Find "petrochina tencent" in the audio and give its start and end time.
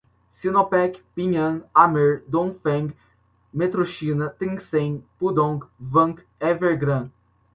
3.55-5.03